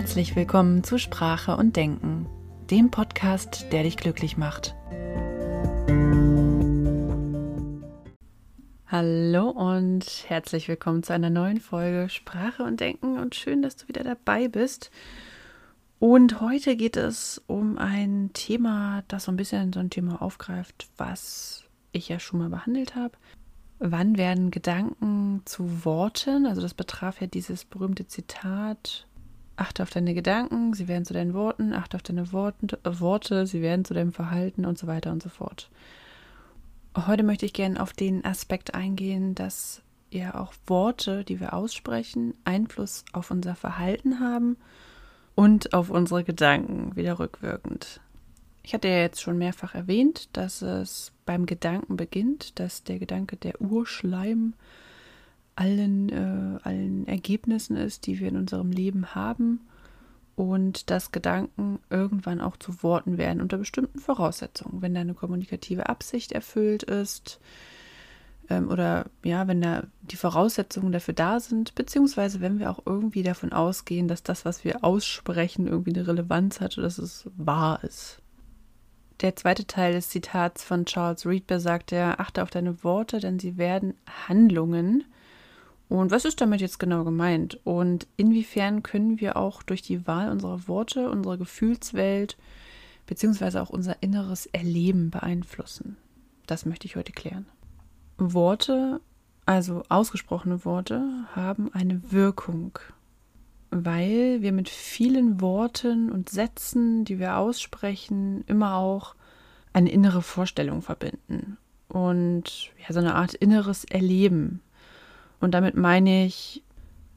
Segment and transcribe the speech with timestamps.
[0.00, 2.26] Herzlich willkommen zu Sprache und Denken,
[2.70, 4.74] dem Podcast, der dich glücklich macht.
[8.86, 13.88] Hallo und herzlich willkommen zu einer neuen Folge Sprache und Denken und schön, dass du
[13.88, 14.90] wieder dabei bist.
[15.98, 20.88] Und heute geht es um ein Thema, das so ein bisschen so ein Thema aufgreift,
[20.96, 23.18] was ich ja schon mal behandelt habe.
[23.80, 26.46] Wann werden Gedanken zu Worten?
[26.46, 29.06] Also das betraf ja dieses berühmte Zitat
[29.60, 33.46] Achte auf deine Gedanken, sie werden zu deinen Worten, achte auf deine Worten, äh, Worte,
[33.46, 35.68] sie werden zu deinem Verhalten und so weiter und so fort.
[36.96, 42.32] Heute möchte ich gerne auf den Aspekt eingehen, dass ja auch Worte, die wir aussprechen,
[42.44, 44.56] Einfluss auf unser Verhalten haben
[45.34, 48.00] und auf unsere Gedanken wieder rückwirkend.
[48.62, 53.36] Ich hatte ja jetzt schon mehrfach erwähnt, dass es beim Gedanken beginnt, dass der Gedanke
[53.36, 54.54] der Urschleim
[55.60, 59.60] allen, äh, allen Ergebnissen ist, die wir in unserem Leben haben
[60.34, 64.80] und dass Gedanken irgendwann auch zu Worten werden unter bestimmten Voraussetzungen.
[64.80, 67.40] Wenn deine kommunikative Absicht erfüllt ist
[68.48, 73.22] ähm, oder ja, wenn da die Voraussetzungen dafür da sind, beziehungsweise wenn wir auch irgendwie
[73.22, 77.84] davon ausgehen, dass das, was wir aussprechen, irgendwie eine Relevanz hat oder dass es wahr
[77.84, 78.22] ist.
[79.20, 83.38] Der zweite Teil des Zitats von Charles Reed besagt, er achte auf deine Worte, denn
[83.38, 83.92] sie werden
[84.26, 85.04] Handlungen.
[85.90, 87.58] Und was ist damit jetzt genau gemeint?
[87.64, 92.38] Und inwiefern können wir auch durch die Wahl unserer Worte unsere Gefühlswelt
[93.06, 95.96] beziehungsweise auch unser inneres Erleben beeinflussen?
[96.46, 97.46] Das möchte ich heute klären.
[98.18, 99.00] Worte,
[99.46, 101.02] also ausgesprochene Worte,
[101.34, 102.78] haben eine Wirkung,
[103.72, 109.16] weil wir mit vielen Worten und Sätzen, die wir aussprechen, immer auch
[109.72, 111.56] eine innere Vorstellung verbinden
[111.88, 114.60] und ja, so eine Art inneres Erleben
[115.40, 116.62] und damit meine ich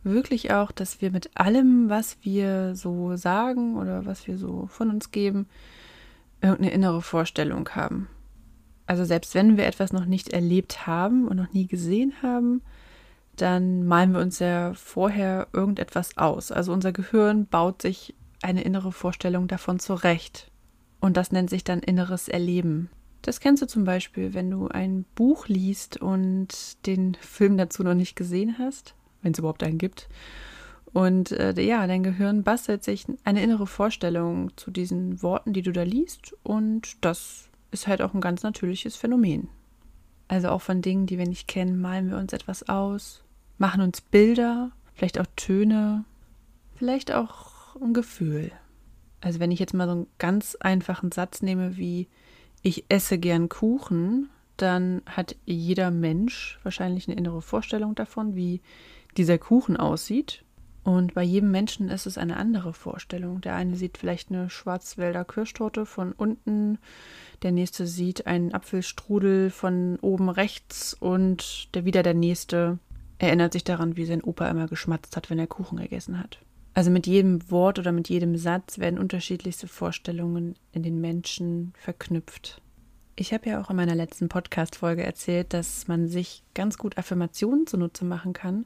[0.03, 4.89] wirklich auch, dass wir mit allem, was wir so sagen oder was wir so von
[4.89, 5.47] uns geben,
[6.41, 8.07] irgendeine innere Vorstellung haben.
[8.85, 12.61] Also selbst wenn wir etwas noch nicht erlebt haben und noch nie gesehen haben,
[13.35, 16.51] dann malen wir uns ja vorher irgendetwas aus.
[16.51, 20.51] Also unser Gehirn baut sich eine innere Vorstellung davon zurecht.
[20.99, 22.89] Und das nennt sich dann inneres Erleben.
[23.23, 26.49] Das kennst du zum Beispiel, wenn du ein Buch liest und
[26.85, 30.09] den Film dazu noch nicht gesehen hast, wenn es überhaupt einen gibt.
[30.91, 35.71] Und äh, ja, dein Gehirn bastelt sich eine innere Vorstellung zu diesen Worten, die du
[35.71, 36.35] da liest.
[36.43, 39.47] Und das ist halt auch ein ganz natürliches Phänomen.
[40.27, 43.23] Also auch von Dingen, die wir nicht kennen, malen wir uns etwas aus,
[43.57, 46.03] machen uns Bilder, vielleicht auch Töne,
[46.75, 48.51] vielleicht auch ein Gefühl.
[49.21, 52.09] Also wenn ich jetzt mal so einen ganz einfachen Satz nehme wie
[52.63, 58.61] ich esse gern Kuchen, dann hat jeder Mensch wahrscheinlich eine innere Vorstellung davon, wie
[59.17, 60.43] dieser Kuchen aussieht.
[60.83, 63.39] Und bei jedem Menschen ist es eine andere Vorstellung.
[63.39, 66.77] Der eine sieht vielleicht eine Schwarzwälder Kirschtorte von unten,
[67.41, 72.79] der nächste sieht einen Apfelstrudel von oben rechts und der wieder der nächste
[73.17, 76.39] erinnert sich daran, wie sein Opa immer geschmatzt hat, wenn er Kuchen gegessen hat.
[76.73, 82.61] Also mit jedem Wort oder mit jedem Satz werden unterschiedlichste Vorstellungen in den Menschen verknüpft.
[83.15, 87.67] Ich habe ja auch in meiner letzten Podcast-Folge erzählt, dass man sich ganz gut Affirmationen
[87.67, 88.65] zunutze machen kann,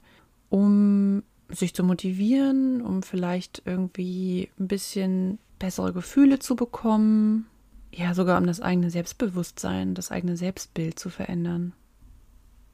[0.50, 7.48] um sich zu motivieren, um vielleicht irgendwie ein bisschen bessere Gefühle zu bekommen,
[7.92, 11.74] ja sogar um das eigene Selbstbewusstsein, das eigene Selbstbild zu verändern.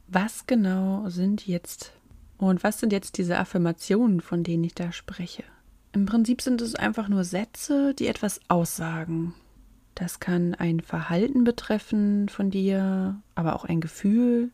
[0.06, 1.92] Was genau sind jetzt
[2.38, 5.44] und was sind jetzt diese Affirmationen, von denen ich da spreche?
[5.92, 9.34] Im Prinzip sind es einfach nur Sätze, die etwas aussagen.
[9.94, 14.50] Das kann ein Verhalten betreffen von dir, aber auch ein Gefühl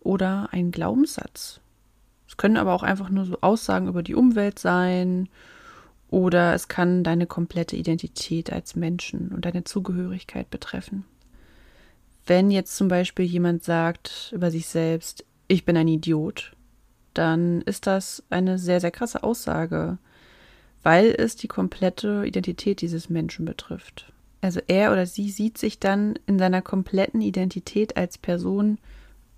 [0.00, 1.60] oder ein Glaubenssatz.
[2.26, 5.28] Es können aber auch einfach nur so Aussagen über die Umwelt sein
[6.08, 11.04] oder es kann deine komplette Identität als Menschen und deine Zugehörigkeit betreffen.
[12.26, 16.55] Wenn jetzt zum Beispiel jemand sagt über sich selbst, ich bin ein Idiot,
[17.18, 19.98] dann ist das eine sehr, sehr krasse Aussage,
[20.82, 24.12] weil es die komplette Identität dieses Menschen betrifft.
[24.40, 28.78] Also er oder sie sieht sich dann in seiner kompletten Identität als Person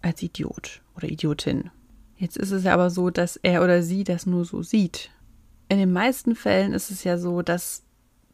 [0.02, 1.70] als Idiot oder Idiotin.
[2.16, 5.10] Jetzt ist es ja aber so, dass er oder sie das nur so sieht.
[5.68, 7.84] In den meisten Fällen ist es ja so, dass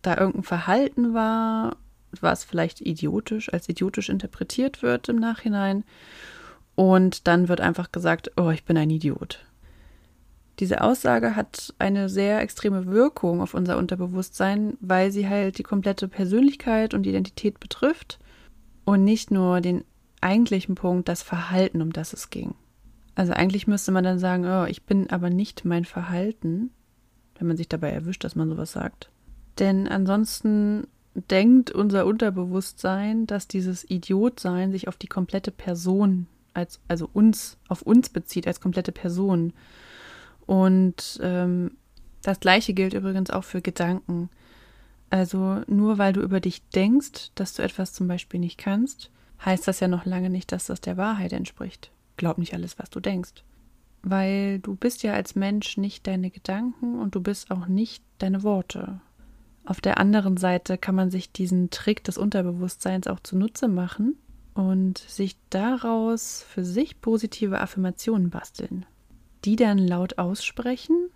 [0.03, 1.77] da irgendein Verhalten war,
[2.21, 5.85] was vielleicht idiotisch, als idiotisch interpretiert wird im Nachhinein.
[6.75, 9.45] Und dann wird einfach gesagt, oh, ich bin ein Idiot.
[10.61, 16.07] Diese Aussage hat eine sehr extreme Wirkung auf unser Unterbewusstsein, weil sie halt die komplette
[16.07, 18.19] Persönlichkeit und Identität betrifft
[18.85, 19.85] und nicht nur den
[20.21, 22.55] eigentlichen Punkt, das Verhalten, um das es ging.
[23.15, 26.71] Also eigentlich müsste man dann sagen, oh, ich bin aber nicht mein Verhalten,
[27.39, 29.11] wenn man sich dabei erwischt, dass man sowas sagt.
[29.59, 37.09] Denn ansonsten denkt unser Unterbewusstsein, dass dieses Idiotsein sich auf die komplette Person, als, also
[37.13, 39.53] uns, auf uns bezieht, als komplette Person.
[40.47, 41.73] Und ähm,
[42.23, 44.31] das gleiche gilt übrigens auch für Gedanken.
[45.11, 49.11] Also nur weil du über dich denkst, dass du etwas zum Beispiel nicht kannst,
[49.45, 51.91] heißt das ja noch lange nicht, dass das der Wahrheit entspricht.
[52.17, 53.45] Glaub nicht alles, was du denkst.
[54.03, 58.43] Weil du bist ja als Mensch nicht deine Gedanken und du bist auch nicht deine
[58.43, 59.01] Worte.
[59.65, 64.17] Auf der anderen Seite kann man sich diesen Trick des Unterbewusstseins auch zunutze machen
[64.55, 68.87] und sich daraus für sich positive Affirmationen basteln,
[69.45, 71.11] die dann laut aussprechen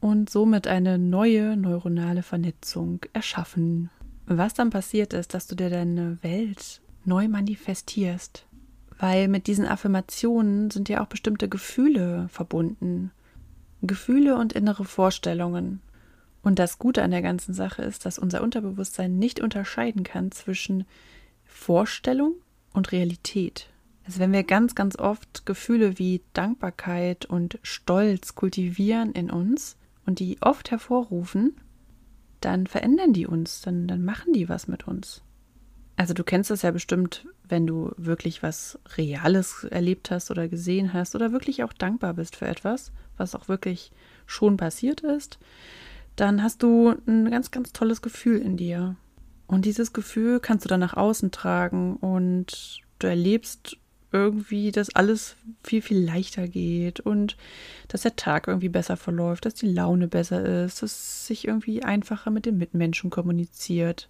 [0.00, 3.90] und somit eine neue neuronale Vernetzung erschaffen.
[4.26, 8.46] Was dann passiert ist, dass du dir deine Welt neu manifestierst,
[8.98, 13.12] weil mit diesen Affirmationen sind ja auch bestimmte Gefühle verbunden.
[13.82, 15.80] Gefühle und innere Vorstellungen.
[16.42, 20.84] Und das Gute an der ganzen Sache ist, dass unser Unterbewusstsein nicht unterscheiden kann zwischen
[21.44, 22.34] Vorstellung
[22.72, 23.68] und Realität.
[24.06, 29.76] Also wenn wir ganz, ganz oft Gefühle wie Dankbarkeit und Stolz kultivieren in uns
[30.06, 31.56] und die oft hervorrufen,
[32.40, 35.22] dann verändern die uns, dann, dann machen die was mit uns.
[35.96, 40.94] Also du kennst das ja bestimmt, wenn du wirklich was Reales erlebt hast oder gesehen
[40.94, 43.92] hast oder wirklich auch dankbar bist für etwas, was auch wirklich
[44.24, 45.38] schon passiert ist,
[46.16, 48.96] dann hast du ein ganz, ganz tolles Gefühl in dir.
[49.50, 53.78] Und dieses Gefühl kannst du dann nach außen tragen und du erlebst
[54.12, 57.36] irgendwie, dass alles viel, viel leichter geht und
[57.88, 62.30] dass der Tag irgendwie besser verläuft, dass die Laune besser ist, dass sich irgendwie einfacher
[62.30, 64.08] mit den Mitmenschen kommuniziert.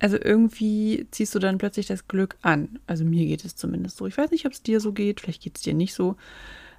[0.00, 2.80] Also irgendwie ziehst du dann plötzlich das Glück an.
[2.88, 4.08] Also mir geht es zumindest so.
[4.08, 6.16] Ich weiß nicht, ob es dir so geht, vielleicht geht es dir nicht so.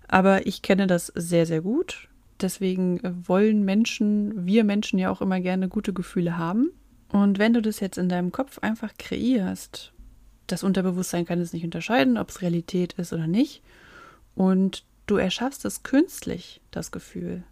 [0.09, 2.09] Aber ich kenne das sehr, sehr gut.
[2.41, 6.71] Deswegen wollen Menschen, wir Menschen ja auch immer gerne gute Gefühle haben.
[7.11, 9.94] Und wenn du das jetzt in deinem Kopf einfach kreierst,
[10.47, 13.63] das Unterbewusstsein kann es nicht unterscheiden, ob es Realität ist oder nicht,
[14.35, 17.44] und du erschaffst es künstlich, das Gefühl,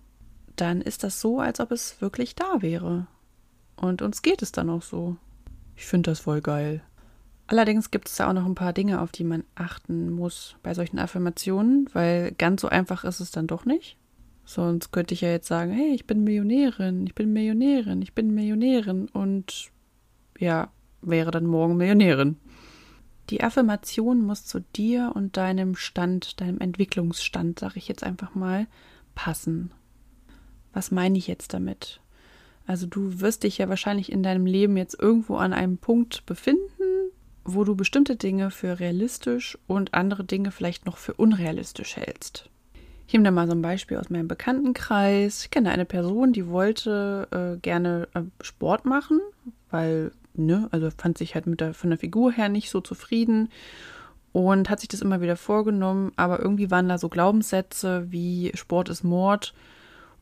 [0.55, 3.07] dann ist das so, als ob es wirklich da wäre.
[3.75, 5.17] Und uns geht es dann auch so.
[5.75, 6.81] Ich finde das voll geil.
[7.45, 10.73] Allerdings gibt es da auch noch ein paar Dinge, auf die man achten muss bei
[10.73, 13.97] solchen Affirmationen, weil ganz so einfach ist es dann doch nicht.
[14.47, 18.33] Sonst könnte ich ja jetzt sagen, hey, ich bin Millionärin, ich bin Millionärin, ich bin
[18.33, 19.71] Millionärin und
[20.39, 20.71] ja,
[21.01, 22.37] wäre dann morgen Millionärin.
[23.29, 28.67] Die Affirmation muss zu dir und deinem Stand, deinem Entwicklungsstand, sage ich jetzt einfach mal,
[29.15, 29.71] passen.
[30.71, 31.99] Was meine ich jetzt damit?
[32.65, 37.11] Also du wirst dich ja wahrscheinlich in deinem Leben jetzt irgendwo an einem Punkt befinden,
[37.43, 42.49] wo du bestimmte Dinge für realistisch und andere Dinge vielleicht noch für unrealistisch hältst.
[43.07, 45.45] Ich nehme da mal so ein Beispiel aus meinem Bekanntenkreis.
[45.45, 49.21] Ich kenne eine Person, die wollte äh, gerne äh, Sport machen,
[49.71, 53.49] weil, ne, also fand sich halt mit der, von der Figur her nicht so zufrieden
[54.33, 58.89] und hat sich das immer wieder vorgenommen, aber irgendwie waren da so Glaubenssätze wie Sport
[58.89, 59.53] ist Mord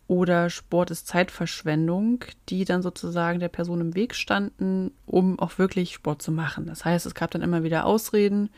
[0.07, 5.95] oder Sport ist Zeitverschwendung, die dann sozusagen der Person im Weg standen, um auch wirklich
[5.95, 6.67] Sport zu machen.
[6.67, 8.51] Das heißt, es gab dann immer wieder Ausreden.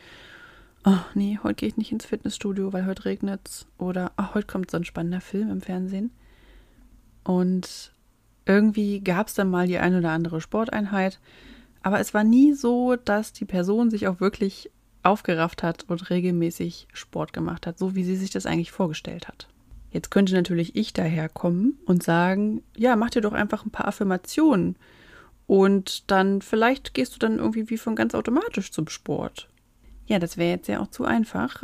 [0.90, 3.66] Oh, nee, heute gehe ich nicht ins Fitnessstudio, weil heute regnet's.
[3.76, 6.10] Oder oh, heute kommt so ein spannender Film im Fernsehen.
[7.24, 7.92] Und
[8.46, 11.20] irgendwie gab es dann mal die ein oder andere Sporteinheit.
[11.82, 14.70] Aber es war nie so, dass die Person sich auch wirklich
[15.02, 19.46] aufgerafft hat und regelmäßig Sport gemacht hat, so wie sie sich das eigentlich vorgestellt hat.
[19.90, 24.76] Jetzt könnte natürlich ich daherkommen und sagen, ja, mach dir doch einfach ein paar Affirmationen
[25.46, 29.48] und dann vielleicht gehst du dann irgendwie wie von ganz automatisch zum Sport.
[30.08, 31.62] Ja, das wäre jetzt ja auch zu einfach.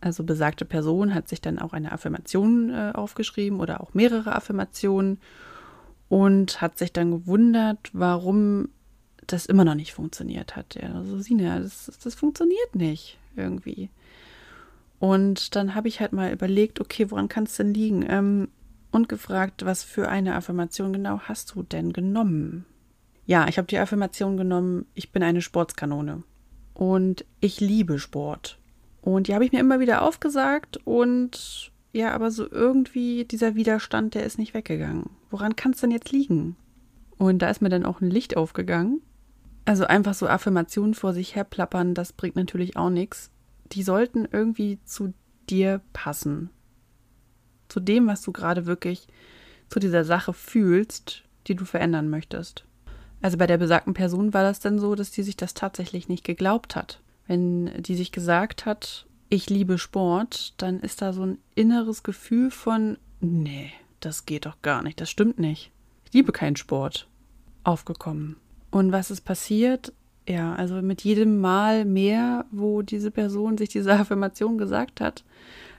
[0.00, 5.20] Also besagte Person hat sich dann auch eine Affirmation äh, aufgeschrieben oder auch mehrere Affirmationen
[6.08, 8.70] und hat sich dann gewundert, warum
[9.26, 10.74] das immer noch nicht funktioniert hat.
[10.74, 13.90] Ja, also Sina, das, das funktioniert nicht irgendwie.
[14.98, 18.04] Und dann habe ich halt mal überlegt, okay, woran kann es denn liegen?
[18.08, 18.48] Ähm,
[18.90, 22.64] und gefragt, was für eine Affirmation genau hast du denn genommen?
[23.26, 26.24] Ja, ich habe die Affirmation genommen, ich bin eine Sportskanone.
[26.74, 28.58] Und ich liebe Sport.
[29.00, 34.14] Und die habe ich mir immer wieder aufgesagt und ja, aber so irgendwie dieser Widerstand,
[34.14, 35.10] der ist nicht weggegangen.
[35.30, 36.56] Woran kann es denn jetzt liegen?
[37.18, 39.02] Und da ist mir dann auch ein Licht aufgegangen.
[39.64, 43.30] Also einfach so Affirmationen vor sich her plappern, das bringt natürlich auch nichts
[43.72, 45.14] die sollten irgendwie zu
[45.48, 46.50] dir passen.
[47.68, 49.08] Zu dem, was du gerade wirklich
[49.68, 52.64] zu dieser Sache fühlst, die du verändern möchtest.
[53.22, 56.24] Also bei der besagten Person war das dann so, dass die sich das tatsächlich nicht
[56.24, 57.00] geglaubt hat.
[57.28, 62.50] Wenn die sich gesagt hat, ich liebe Sport, dann ist da so ein inneres Gefühl
[62.50, 65.70] von, nee, das geht doch gar nicht, das stimmt nicht.
[66.06, 67.08] Ich liebe keinen Sport.
[67.64, 68.36] Aufgekommen.
[68.70, 69.92] Und was ist passiert?
[70.28, 75.24] Ja, also mit jedem Mal mehr, wo diese Person sich diese Affirmation gesagt hat,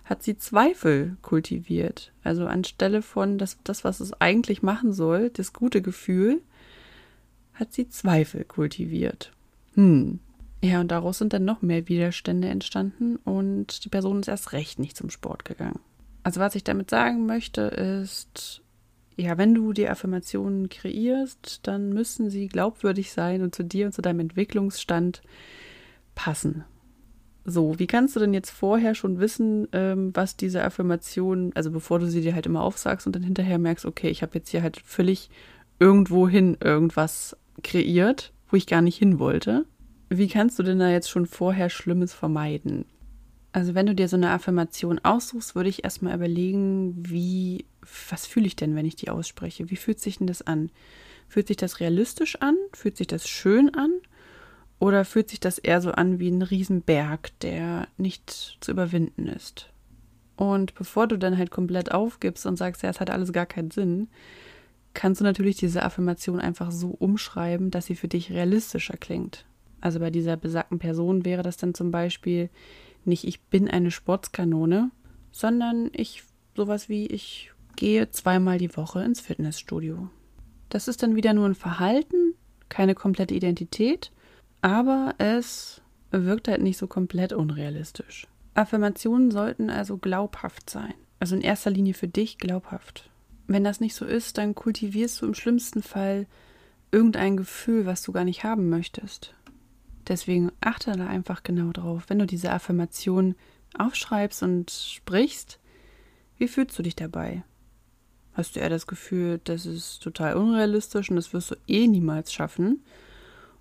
[0.05, 2.11] hat sie Zweifel kultiviert.
[2.23, 6.41] Also anstelle von das, das, was es eigentlich machen soll, das gute Gefühl,
[7.53, 9.31] hat sie Zweifel kultiviert.
[9.75, 10.19] Hm.
[10.63, 14.79] Ja, und daraus sind dann noch mehr Widerstände entstanden und die Person ist erst recht
[14.79, 15.79] nicht zum Sport gegangen.
[16.23, 18.61] Also was ich damit sagen möchte, ist,
[19.17, 23.91] ja, wenn du die Affirmationen kreierst, dann müssen sie glaubwürdig sein und zu dir und
[23.91, 25.21] zu deinem Entwicklungsstand
[26.15, 26.63] passen.
[27.45, 31.99] So, wie kannst du denn jetzt vorher schon wissen, ähm, was diese Affirmation, also bevor
[31.99, 34.63] du sie dir halt immer aufsagst und dann hinterher merkst, okay, ich habe jetzt hier
[34.63, 35.29] halt völlig
[35.77, 39.65] irgendwohin irgendwas kreiert, wo ich gar nicht hin wollte.
[40.09, 42.85] Wie kannst du denn da jetzt schon vorher Schlimmes vermeiden?
[43.51, 47.65] Also wenn du dir so eine Affirmation aussuchst, würde ich erstmal überlegen, wie,
[48.09, 49.69] was fühle ich denn, wenn ich die ausspreche?
[49.69, 50.71] Wie fühlt sich denn das an?
[51.27, 52.55] Fühlt sich das realistisch an?
[52.73, 53.91] Fühlt sich das schön an?
[54.79, 59.69] Oder fühlt sich das eher so an wie ein Riesenberg, der nicht zu überwinden ist?
[60.35, 63.71] Und bevor du dann halt komplett aufgibst und sagst, ja, es hat alles gar keinen
[63.71, 64.09] Sinn,
[64.93, 69.45] kannst du natürlich diese Affirmation einfach so umschreiben, dass sie für dich realistischer klingt.
[69.81, 72.49] Also bei dieser besagten Person wäre das dann zum Beispiel
[73.05, 74.91] nicht ich bin eine Sportskanone,
[75.31, 76.23] sondern ich
[76.55, 80.09] sowas wie ich gehe zweimal die Woche ins Fitnessstudio.
[80.69, 82.35] Das ist dann wieder nur ein Verhalten,
[82.69, 84.11] keine komplette Identität,
[84.61, 85.81] aber es
[86.11, 88.27] wirkt halt nicht so komplett unrealistisch.
[88.53, 90.93] Affirmationen sollten also glaubhaft sein.
[91.19, 93.09] Also in erster Linie für dich glaubhaft.
[93.47, 96.27] Wenn das nicht so ist, dann kultivierst du im schlimmsten Fall
[96.91, 99.33] irgendein Gefühl, was du gar nicht haben möchtest.
[100.07, 103.35] Deswegen achte da einfach genau drauf, wenn du diese Affirmation
[103.77, 105.59] aufschreibst und sprichst,
[106.37, 107.43] wie fühlst du dich dabei?
[108.33, 112.33] Hast du eher das Gefühl, das ist total unrealistisch und das wirst du eh niemals
[112.33, 112.83] schaffen?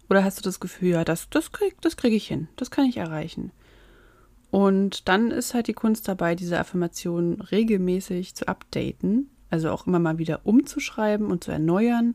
[0.09, 2.87] Oder hast du das Gefühl, ja, das, das kriege das krieg ich hin, das kann
[2.87, 3.53] ich erreichen?
[4.51, 9.99] Und dann ist halt die Kunst dabei, diese Affirmation regelmäßig zu updaten, also auch immer
[9.99, 12.15] mal wieder umzuschreiben und zu erneuern.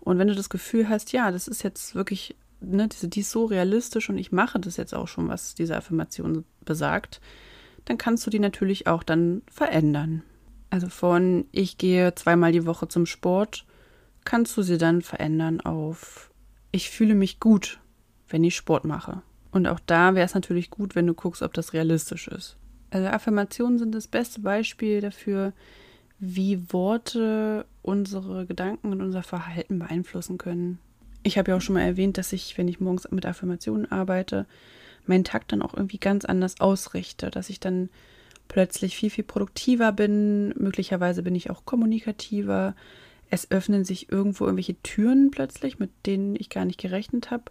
[0.00, 3.30] Und wenn du das Gefühl hast, ja, das ist jetzt wirklich ne, diese, die ist
[3.30, 7.20] so realistisch und ich mache das jetzt auch schon, was diese Affirmation besagt,
[7.84, 10.22] dann kannst du die natürlich auch dann verändern.
[10.70, 13.66] Also von ich gehe zweimal die Woche zum Sport,
[14.24, 16.30] kannst du sie dann verändern auf
[16.72, 17.78] ich fühle mich gut,
[18.28, 19.22] wenn ich Sport mache.
[19.52, 22.56] Und auch da wäre es natürlich gut, wenn du guckst, ob das realistisch ist.
[22.90, 25.52] Also Affirmationen sind das beste Beispiel dafür,
[26.18, 30.78] wie Worte unsere Gedanken und unser Verhalten beeinflussen können
[31.24, 34.46] ich habe ja auch schon mal erwähnt, dass ich, wenn ich morgens mit Affirmationen arbeite,
[35.06, 37.88] meinen Tag dann auch irgendwie ganz anders ausrichte, dass ich dann
[38.46, 40.50] plötzlich viel, viel produktiver bin.
[40.50, 42.76] Möglicherweise bin ich auch kommunikativer.
[43.30, 47.44] Es öffnen sich irgendwo irgendwelche Türen plötzlich, mit denen ich gar nicht gerechnet habe,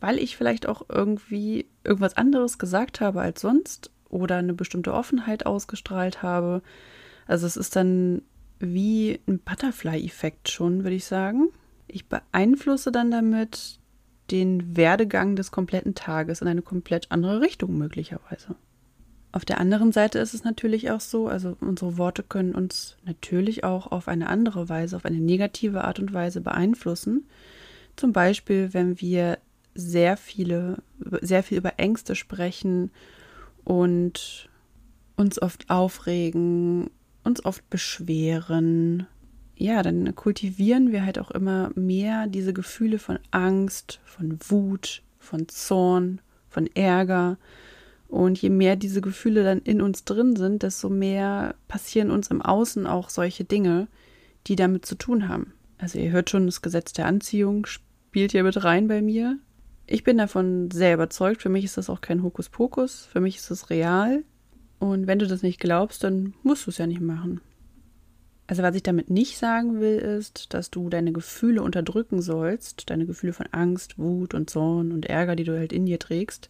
[0.00, 5.44] weil ich vielleicht auch irgendwie irgendwas anderes gesagt habe als sonst oder eine bestimmte Offenheit
[5.44, 6.62] ausgestrahlt habe.
[7.30, 8.22] Also es ist dann
[8.58, 11.50] wie ein Butterfly-Effekt schon, würde ich sagen.
[11.86, 13.78] Ich beeinflusse dann damit
[14.32, 18.56] den Werdegang des kompletten Tages in eine komplett andere Richtung möglicherweise.
[19.30, 23.62] Auf der anderen Seite ist es natürlich auch so, also unsere Worte können uns natürlich
[23.62, 27.28] auch auf eine andere Weise, auf eine negative Art und Weise beeinflussen.
[27.94, 29.38] Zum Beispiel, wenn wir
[29.76, 30.78] sehr viele,
[31.20, 32.90] sehr viel über Ängste sprechen
[33.62, 34.48] und
[35.14, 36.90] uns oft aufregen,
[37.24, 39.06] uns oft beschweren,
[39.60, 45.48] ja, dann kultivieren wir halt auch immer mehr diese Gefühle von Angst, von Wut, von
[45.48, 47.36] Zorn, von Ärger.
[48.08, 52.40] Und je mehr diese Gefühle dann in uns drin sind, desto mehr passieren uns im
[52.40, 53.86] Außen auch solche Dinge,
[54.46, 55.52] die damit zu tun haben.
[55.76, 59.38] Also ihr hört schon, das Gesetz der Anziehung spielt hier mit rein bei mir.
[59.86, 61.42] Ich bin davon sehr überzeugt.
[61.42, 63.08] Für mich ist das auch kein Hokuspokus.
[63.12, 64.24] Für mich ist es real.
[64.80, 67.40] Und wenn du das nicht glaubst, dann musst du es ja nicht machen.
[68.48, 73.06] Also was ich damit nicht sagen will, ist, dass du deine Gefühle unterdrücken sollst, deine
[73.06, 76.48] Gefühle von Angst, Wut und Zorn und Ärger, die du halt in dir trägst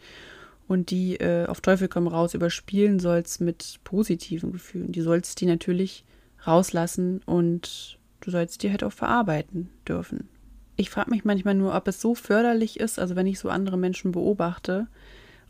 [0.67, 4.93] und die äh, auf Teufel komm raus überspielen sollst mit positiven Gefühlen.
[4.93, 6.05] Die sollst die natürlich
[6.47, 10.29] rauslassen und du sollst die halt auch verarbeiten dürfen.
[10.77, 13.77] Ich frage mich manchmal nur, ob es so förderlich ist, also wenn ich so andere
[13.77, 14.87] Menschen beobachte,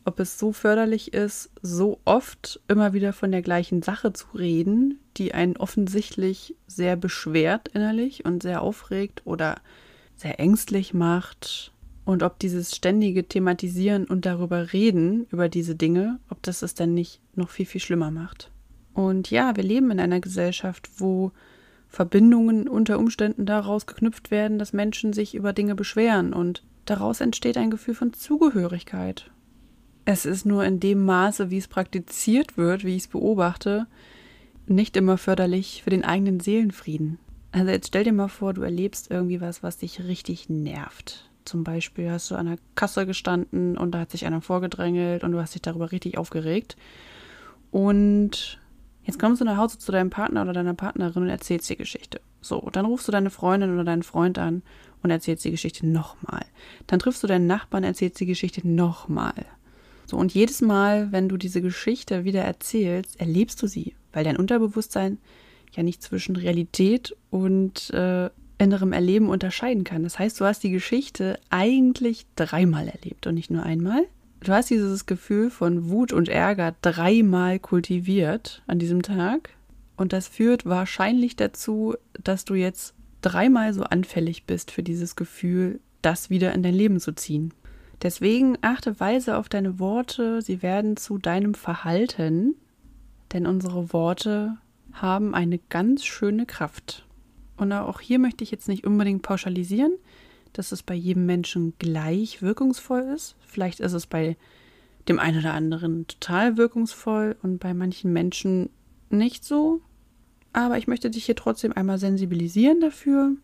[0.05, 4.99] ob es so förderlich ist, so oft immer wieder von der gleichen Sache zu reden,
[5.17, 9.61] die einen offensichtlich sehr beschwert innerlich und sehr aufregt oder
[10.17, 11.73] sehr ängstlich macht.
[12.05, 16.95] Und ob dieses ständige Thematisieren und darüber reden, über diese Dinge, ob das es dann
[16.95, 18.51] nicht noch viel, viel schlimmer macht.
[18.95, 21.33] Und ja, wir leben in einer Gesellschaft, wo
[21.89, 27.57] Verbindungen unter Umständen daraus geknüpft werden, dass Menschen sich über Dinge beschweren und daraus entsteht
[27.57, 29.31] ein Gefühl von Zugehörigkeit.
[30.05, 33.87] Es ist nur in dem Maße, wie es praktiziert wird, wie ich es beobachte,
[34.67, 37.19] nicht immer förderlich für den eigenen Seelenfrieden.
[37.53, 41.31] Also jetzt stell dir mal vor, du erlebst irgendwie was, was dich richtig nervt.
[41.45, 45.33] Zum Beispiel hast du an der Kasse gestanden und da hat sich einer vorgedrängelt und
[45.33, 46.77] du hast dich darüber richtig aufgeregt.
[47.71, 48.61] Und
[49.05, 52.21] jetzt kommst du nach Hause zu deinem Partner oder deiner Partnerin und erzählst die Geschichte.
[52.41, 54.63] So, dann rufst du deine Freundin oder deinen Freund an
[55.03, 56.45] und erzählst die Geschichte nochmal.
[56.87, 59.47] Dann triffst du deinen Nachbarn, erzählst die Geschichte nochmal.
[60.11, 64.37] So, und jedes Mal, wenn du diese Geschichte wieder erzählst, erlebst du sie, weil dein
[64.37, 65.19] Unterbewusstsein
[65.71, 70.03] ja nicht zwischen Realität und äh, innerem Erleben unterscheiden kann.
[70.03, 74.03] Das heißt, du hast die Geschichte eigentlich dreimal erlebt und nicht nur einmal.
[74.41, 79.51] Du hast dieses Gefühl von Wut und Ärger dreimal kultiviert an diesem Tag.
[79.97, 85.79] Und das führt wahrscheinlich dazu, dass du jetzt dreimal so anfällig bist für dieses Gefühl,
[86.03, 87.55] das wieder in dein Leben zu ziehen.
[88.03, 92.55] Deswegen achte weise auf deine Worte, sie werden zu deinem Verhalten,
[93.33, 94.57] denn unsere Worte
[94.93, 97.07] haben eine ganz schöne Kraft.
[97.57, 99.93] Und auch hier möchte ich jetzt nicht unbedingt pauschalisieren,
[100.55, 103.37] dass es bei jedem Menschen gleich wirkungsvoll ist.
[103.47, 104.37] Vielleicht ist es bei
[105.09, 108.71] dem einen oder anderen total wirkungsvoll und bei manchen Menschen
[109.11, 109.81] nicht so.
[110.53, 113.37] Aber ich möchte dich hier trotzdem einmal sensibilisieren dafür,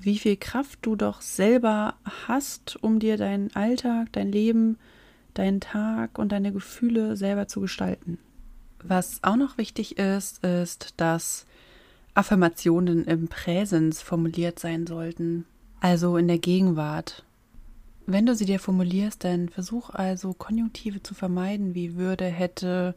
[0.00, 1.94] wie viel Kraft du doch selber
[2.26, 4.78] hast, um dir deinen Alltag, dein Leben,
[5.34, 8.18] deinen Tag und deine Gefühle selber zu gestalten.
[8.82, 11.46] Was auch noch wichtig ist, ist, dass
[12.14, 15.46] Affirmationen im Präsens formuliert sein sollten,
[15.80, 17.24] also in der Gegenwart.
[18.06, 22.94] Wenn du sie dir formulierst, dann versuch also Konjunktive zu vermeiden, wie würde, hätte,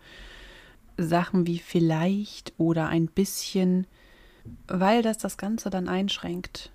[0.97, 3.85] Sachen wie vielleicht oder ein bisschen,
[4.67, 6.71] weil das das Ganze dann einschränkt.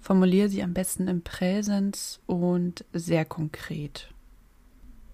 [0.00, 4.12] Formuliere sie am besten im Präsens und sehr konkret.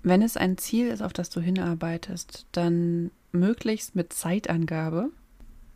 [0.02, 5.10] Wenn es ein Ziel ist, auf das du hinarbeitest, dann möglichst mit Zeitangabe.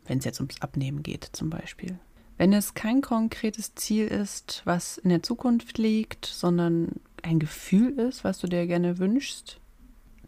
[0.05, 1.99] Wenn es jetzt ums Abnehmen geht zum Beispiel.
[2.37, 8.23] Wenn es kein konkretes Ziel ist, was in der Zukunft liegt, sondern ein Gefühl ist,
[8.23, 9.59] was du dir gerne wünschst,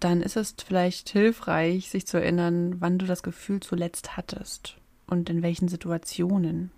[0.02, 5.30] dann ist es vielleicht hilfreich, sich zu erinnern, wann du das Gefühl zuletzt hattest und
[5.30, 6.72] in welchen Situationen.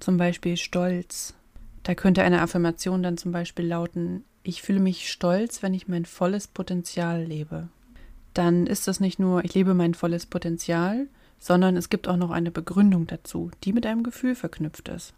[0.00, 1.34] Zum Beispiel Stolz,
[1.82, 6.04] da könnte eine Affirmation dann zum Beispiel lauten, ich fühle mich stolz, wenn ich mein
[6.04, 7.68] volles Potenzial lebe.
[8.32, 11.08] Dann ist das nicht nur, ich lebe mein volles Potenzial,
[11.40, 15.14] sondern es gibt auch noch eine Begründung dazu, die mit einem Gefühl verknüpft ist.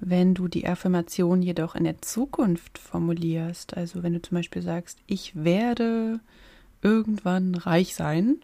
[0.00, 4.98] Wenn du die Affirmation jedoch in der Zukunft formulierst, also wenn du zum Beispiel sagst,
[5.06, 6.20] ich werde
[6.82, 8.40] irgendwann reich sein,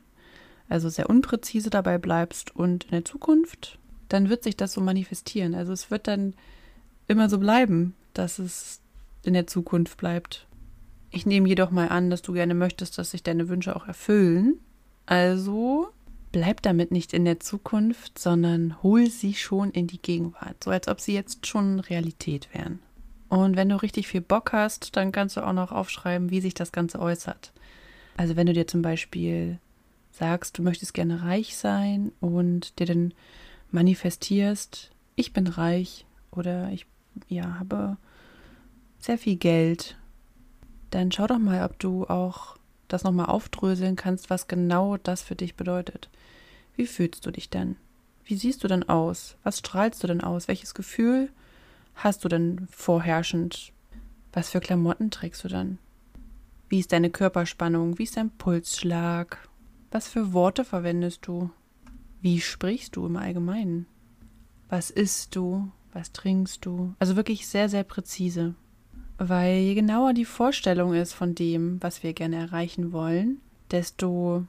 [0.69, 5.55] also sehr unpräzise dabei bleibst und in der Zukunft, dann wird sich das so manifestieren.
[5.55, 6.35] Also es wird dann
[7.07, 8.81] immer so bleiben, dass es
[9.23, 10.47] in der Zukunft bleibt.
[11.11, 14.61] Ich nehme jedoch mal an, dass du gerne möchtest, dass sich deine Wünsche auch erfüllen.
[15.07, 15.89] Also
[16.33, 20.89] bleib damit nicht in der Zukunft, sondern hol sie schon in die Gegenwart, so als
[20.89, 22.81] ob sie jetzt schon Realität wären.
[23.29, 26.55] Und wenn du richtig viel Bock hast, dann kannst du auch noch aufschreiben, wie sich
[26.55, 27.53] das Ganze äußert.
[28.19, 29.61] Also wenn du dir zum Beispiel
[30.11, 33.15] sagst, du möchtest gerne reich sein und dir dann
[33.71, 36.85] manifestierst, ich bin reich oder ich
[37.29, 37.97] ja, habe
[38.99, 39.97] sehr viel Geld,
[40.91, 42.57] dann schau doch mal, ob du auch
[42.89, 46.09] das nochmal aufdröseln kannst, was genau das für dich bedeutet.
[46.75, 47.77] Wie fühlst du dich denn?
[48.25, 49.37] Wie siehst du denn aus?
[49.45, 50.49] Was strahlst du denn aus?
[50.49, 51.31] Welches Gefühl
[51.95, 53.73] hast du denn vorherrschend?
[54.33, 55.79] Was für Klamotten trägst du dann?
[56.69, 57.99] Wie ist deine Körperspannung?
[57.99, 59.49] Wie ist dein Pulsschlag?
[59.91, 61.51] Was für Worte verwendest du?
[62.21, 63.87] Wie sprichst du im Allgemeinen?
[64.69, 65.71] Was isst du?
[65.99, 66.95] was trinkst du?
[66.99, 68.55] Also wirklich sehr, sehr präzise.
[69.19, 74.47] Weil je genauer die Vorstellung ist von dem, was wir gerne erreichen wollen, desto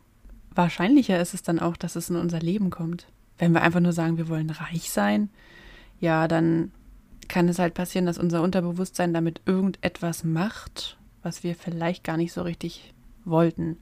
[0.53, 3.08] wahrscheinlicher ist es dann auch, dass es in unser Leben kommt.
[3.39, 5.29] Wenn wir einfach nur sagen, wir wollen reich sein,
[5.99, 6.71] ja, dann
[7.27, 12.34] kann es halt passieren, dass unser Unterbewusstsein damit irgendetwas macht, was wir vielleicht gar nicht
[12.34, 12.93] so richtig
[13.25, 13.77] wollten.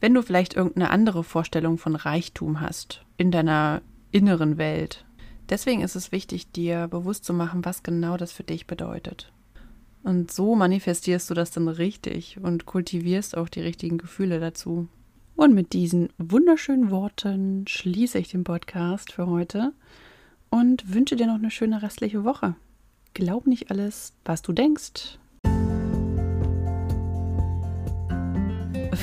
[0.00, 5.04] Wenn du vielleicht irgendeine andere Vorstellung von Reichtum hast in deiner inneren Welt,
[5.48, 9.32] Deswegen ist es wichtig, dir bewusst zu machen, was genau das für dich bedeutet.
[10.02, 14.88] Und so manifestierst du das dann richtig und kultivierst auch die richtigen Gefühle dazu.
[15.36, 19.72] Und mit diesen wunderschönen Worten schließe ich den Podcast für heute
[20.50, 22.54] und wünsche dir noch eine schöne restliche Woche.
[23.14, 25.18] Glaub nicht alles, was du denkst.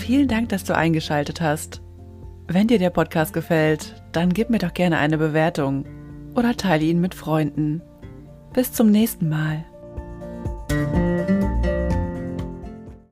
[0.06, 1.82] Vielen Dank, dass du eingeschaltet hast.
[2.48, 5.86] Wenn dir der Podcast gefällt, dann gib mir doch gerne eine Bewertung
[6.36, 7.82] oder teile ihn mit Freunden.
[8.54, 9.65] Bis zum nächsten Mal.